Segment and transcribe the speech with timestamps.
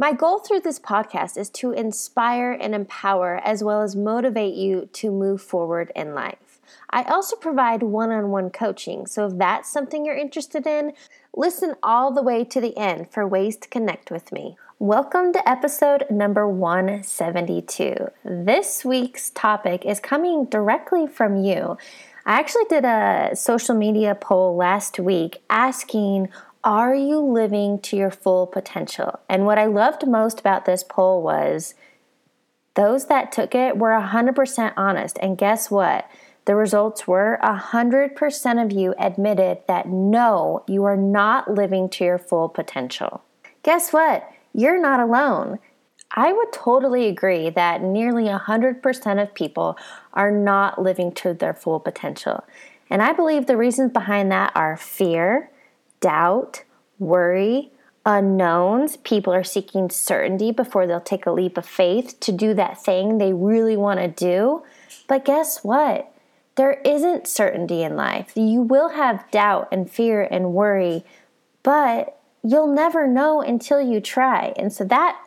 [0.00, 4.88] My goal through this podcast is to inspire and empower as well as motivate you
[4.92, 6.60] to move forward in life.
[6.88, 10.92] I also provide one on one coaching, so if that's something you're interested in,
[11.34, 14.56] listen all the way to the end for ways to connect with me.
[14.78, 17.96] Welcome to episode number 172.
[18.24, 21.76] This week's topic is coming directly from you.
[22.24, 26.28] I actually did a social media poll last week asking
[26.68, 29.20] are you living to your full potential?
[29.26, 31.74] And what I loved most about this poll was
[32.74, 35.18] those that took it were 100% honest.
[35.22, 36.10] And guess what?
[36.44, 42.18] The results were 100% of you admitted that no, you are not living to your
[42.18, 43.22] full potential.
[43.62, 44.30] Guess what?
[44.52, 45.60] You're not alone.
[46.10, 49.78] I would totally agree that nearly 100% of people
[50.12, 52.44] are not living to their full potential.
[52.90, 55.50] And I believe the reasons behind that are fear,
[56.00, 56.64] doubt,
[56.98, 57.70] worry,
[58.04, 58.96] unknowns.
[58.98, 63.18] People are seeking certainty before they'll take a leap of faith to do that thing
[63.18, 64.62] they really want to do.
[65.06, 66.10] But guess what?
[66.56, 68.32] There isn't certainty in life.
[68.34, 71.04] You will have doubt and fear and worry,
[71.62, 74.52] but you'll never know until you try.
[74.56, 75.20] And so that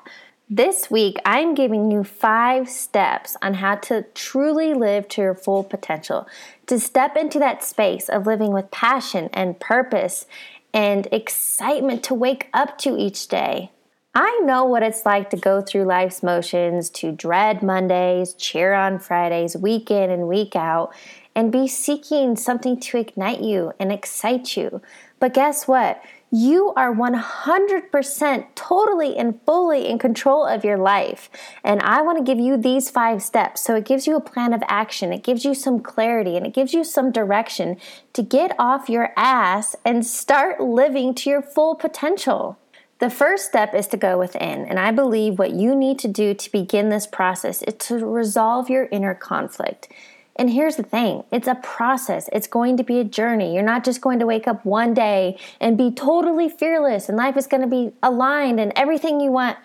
[0.54, 5.64] this week, I'm giving you five steps on how to truly live to your full
[5.64, 6.28] potential,
[6.68, 10.26] to step into that space of living with passion and purpose
[10.74, 13.72] and excitement to wake up to each day.
[14.14, 19.00] I know what it's like to go through life's motions, to dread Mondays, cheer on
[19.00, 20.94] Fridays, week in and week out,
[21.34, 24.82] and be seeking something to ignite you and excite you.
[25.20, 26.04] But guess what?
[26.34, 31.30] You are 100% totally and fully in control of your life.
[31.62, 33.60] And I want to give you these five steps.
[33.62, 36.54] So it gives you a plan of action, it gives you some clarity, and it
[36.54, 37.76] gives you some direction
[38.14, 42.58] to get off your ass and start living to your full potential.
[43.00, 46.34] The first step is to go within, and I believe what you need to do
[46.34, 49.92] to begin this process is to resolve your inner conflict.
[50.36, 53.54] And here's the thing it's a process, it's going to be a journey.
[53.54, 57.38] You're not just going to wake up one day and be totally fearless, and life
[57.38, 59.58] is going to be aligned, and everything you want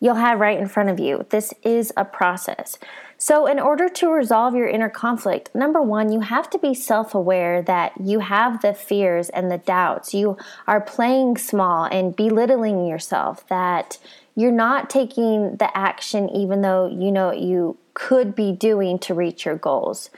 [0.00, 1.24] you'll have right in front of you.
[1.30, 2.78] This is a process.
[3.18, 7.14] So, in order to resolve your inner conflict, number one, you have to be self
[7.14, 10.12] aware that you have the fears and the doubts.
[10.12, 13.96] You are playing small and belittling yourself, that
[14.34, 19.46] you're not taking the action even though you know you could be doing to reach
[19.46, 20.10] your goals.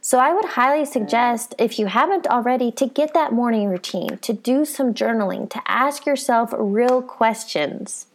[0.00, 4.32] So, I would highly suggest, if you haven't already, to get that morning routine, to
[4.32, 8.06] do some journaling, to ask yourself real questions.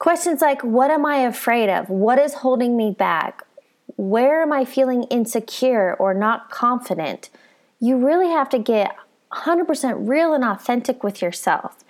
[0.00, 1.88] Questions like What am I afraid of?
[1.88, 3.45] What is holding me back?
[3.96, 7.30] Where am I feeling insecure or not confident?
[7.80, 8.94] You really have to get
[9.32, 11.84] 100% real and authentic with yourself.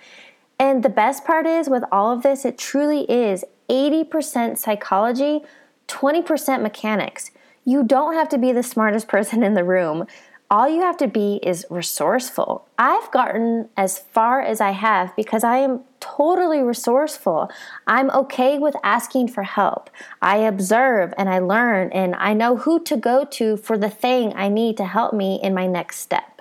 [0.59, 5.41] And the best part is, with all of this, it truly is 80% psychology,
[5.87, 7.31] 20% mechanics.
[7.63, 10.07] You don't have to be the smartest person in the room.
[10.49, 12.67] All you have to be is resourceful.
[12.77, 17.49] I've gotten as far as I have because I am totally resourceful.
[17.85, 19.89] I'm okay with asking for help.
[20.21, 24.33] I observe and I learn, and I know who to go to for the thing
[24.35, 26.37] I need to help me in my next step.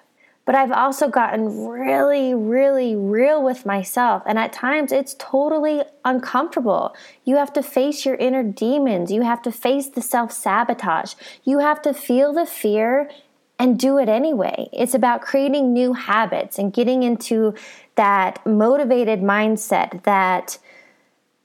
[0.47, 4.22] But I've also gotten really, really real with myself.
[4.27, 6.95] And at times it's totally uncomfortable.
[7.25, 9.11] You have to face your inner demons.
[9.11, 11.15] You have to face the self sabotage.
[11.43, 13.11] You have to feel the fear
[13.59, 14.69] and do it anyway.
[14.72, 17.55] It's about creating new habits and getting into
[17.94, 20.59] that motivated mindset that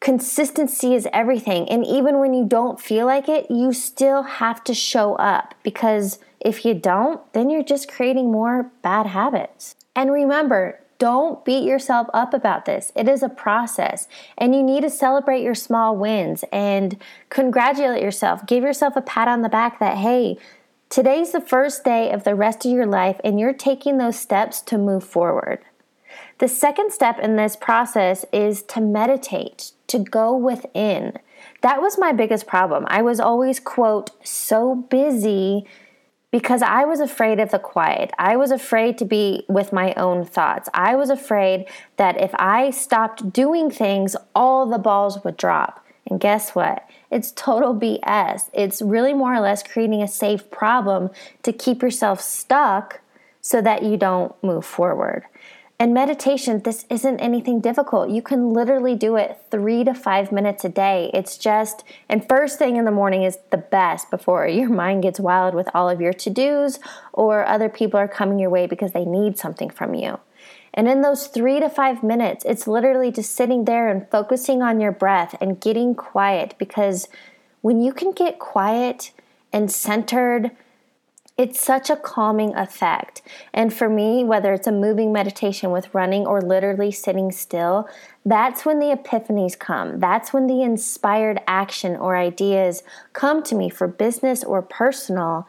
[0.02, 1.70] consistency is everything.
[1.70, 6.20] And even when you don't feel like it, you still have to show up because
[6.40, 9.76] if you don't, then you're just creating more bad habits.
[9.96, 12.91] And remember, don't beat yourself up about this.
[12.96, 14.08] It is a process,
[14.38, 16.96] and you need to celebrate your small wins and
[17.30, 18.46] congratulate yourself.
[18.46, 20.38] Give yourself a pat on the back that, hey,
[20.91, 24.61] today's the first day of the rest of your life, and you're taking those steps
[24.61, 25.59] to move forward.
[26.40, 31.14] The second step in this process is to meditate, to go within.
[31.61, 32.85] That was my biggest problem.
[32.90, 35.66] I was always, quote, so busy
[36.29, 38.11] because I was afraid of the quiet.
[38.20, 40.70] I was afraid to be with my own thoughts.
[40.73, 41.67] I was afraid
[41.97, 45.85] that if I stopped doing things, all the balls would drop.
[46.11, 46.85] And guess what?
[47.09, 48.49] It's total BS.
[48.53, 51.09] It's really more or less creating a safe problem
[51.43, 52.99] to keep yourself stuck
[53.40, 55.23] so that you don't move forward.
[55.79, 58.09] And meditation, this isn't anything difficult.
[58.09, 61.09] You can literally do it three to five minutes a day.
[61.13, 65.17] It's just, and first thing in the morning is the best before your mind gets
[65.17, 66.78] wild with all of your to dos
[67.13, 70.19] or other people are coming your way because they need something from you.
[70.73, 74.79] And in those three to five minutes, it's literally just sitting there and focusing on
[74.79, 77.08] your breath and getting quiet because
[77.61, 79.11] when you can get quiet
[79.52, 80.52] and centered,
[81.38, 83.22] it's such a calming effect.
[83.53, 87.90] And for me, whether it's a moving meditation with running or literally sitting still,
[88.26, 89.99] that's when the epiphanies come.
[89.99, 92.84] That's when the inspired action or ideas
[93.14, 95.47] come to me for business or personal.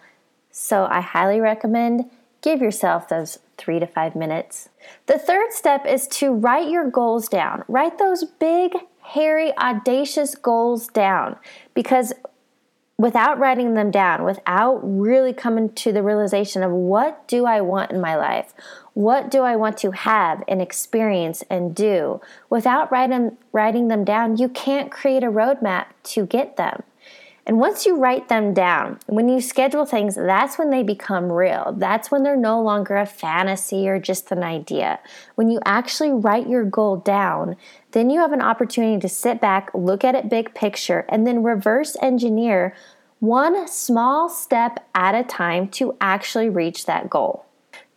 [0.51, 2.11] So I highly recommend
[2.43, 4.69] give yourself those three to five minutes.
[5.07, 7.65] The third step is to write your goals down.
[7.69, 11.37] Write those big, hairy, audacious goals down
[11.75, 12.13] because
[12.99, 17.91] without writing them down, without really coming to the realization of what do I want
[17.91, 18.53] in my life?
[18.95, 22.21] What do I want to have and experience and do?
[22.51, 26.83] Without writing, writing them down, you can't create a roadmap to get them.
[27.45, 31.75] And once you write them down, when you schedule things, that's when they become real.
[31.77, 35.01] That's when they're no longer a fantasy or just an idea.
[35.35, 37.57] When you actually write your goal down,
[37.91, 41.43] then you have an opportunity to sit back, look at it big picture, and then
[41.43, 42.77] reverse engineer
[43.19, 47.45] one small step at a time to actually reach that goal.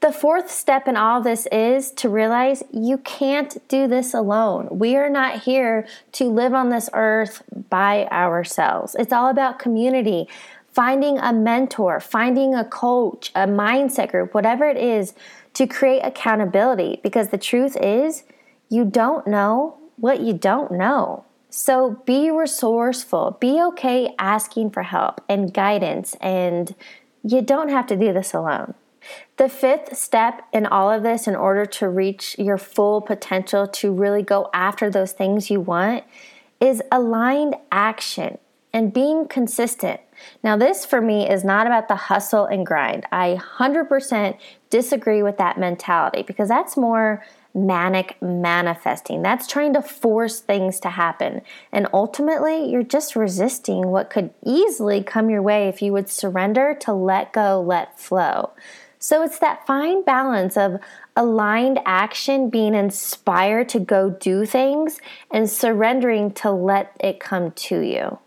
[0.05, 4.67] The fourth step in all this is to realize you can't do this alone.
[4.69, 7.41] We are not here to live on this earth
[7.71, 8.95] by ourselves.
[8.99, 10.27] It's all about community,
[10.71, 15.15] finding a mentor, finding a coach, a mindset group, whatever it is
[15.55, 16.99] to create accountability.
[17.01, 18.25] Because the truth is,
[18.69, 21.25] you don't know what you don't know.
[21.49, 26.75] So be resourceful, be okay asking for help and guidance, and
[27.23, 28.75] you don't have to do this alone.
[29.37, 33.91] The fifth step in all of this, in order to reach your full potential to
[33.91, 36.03] really go after those things you want,
[36.59, 38.37] is aligned action
[38.73, 40.01] and being consistent.
[40.43, 43.05] Now, this for me is not about the hustle and grind.
[43.11, 44.37] I 100%
[44.69, 47.23] disagree with that mentality because that's more
[47.53, 49.21] manic manifesting.
[49.21, 51.41] That's trying to force things to happen.
[51.71, 56.75] And ultimately, you're just resisting what could easily come your way if you would surrender
[56.81, 58.51] to let go, let flow.
[59.05, 60.79] So it's that fine balance of
[61.15, 64.99] aligned action, being inspired to go do things,
[65.31, 68.17] and surrendering to let it come to you.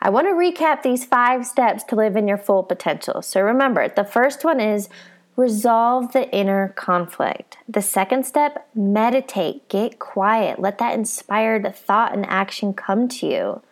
[0.00, 3.20] I want to recap these five steps to live in your full potential.
[3.20, 4.88] So remember, the first one is
[5.36, 7.56] Resolve the inner conflict.
[7.66, 13.62] The second step, meditate, get quiet, let that inspired thought and action come to you.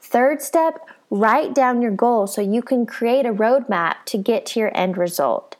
[0.00, 0.78] Third step,
[1.10, 4.96] write down your goal so you can create a roadmap to get to your end
[4.96, 5.51] result.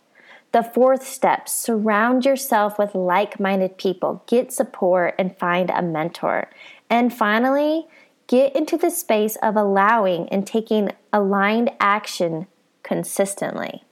[0.52, 6.50] The fourth step, surround yourself with like minded people, get support, and find a mentor.
[6.90, 7.87] And finally,
[8.26, 12.46] get into the space of allowing and taking aligned action
[12.82, 13.84] consistently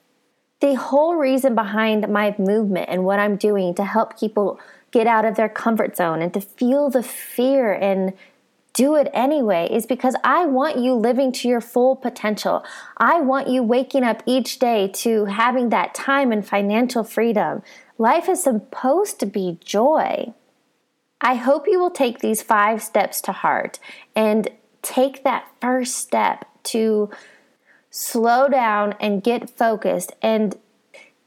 [0.61, 4.61] the whole reason behind my movement and what I'm doing to help people
[4.91, 8.13] get out of their comfort zone and to feel the fear and
[8.81, 12.65] do it anyway is because I want you living to your full potential.
[12.97, 17.63] I want you waking up each day to having that time and financial freedom.
[17.99, 20.33] Life is supposed to be joy.
[21.21, 23.79] I hope you will take these five steps to heart
[24.17, 24.49] and
[24.81, 27.11] take that first step to
[27.91, 30.57] slow down and get focused and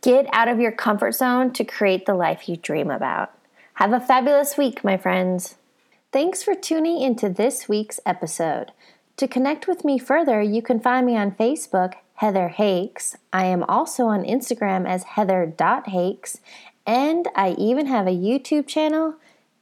[0.01, 3.31] get out of your comfort zone to create the life you dream about.
[3.75, 5.53] Have a fabulous week, my friends.
[6.13, 8.71] Thanks for tuning into this week's episode.
[9.17, 13.17] To connect with me further, you can find me on Facebook, Heather Hakes.
[13.33, 16.39] I am also on Instagram as heather.hakes,
[16.85, 19.15] and I even have a YouTube channel.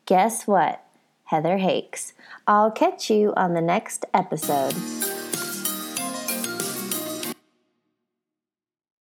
[0.05, 0.83] Guess what?
[1.23, 2.11] Heather Hakes.
[2.45, 4.75] I'll catch you on the next episode.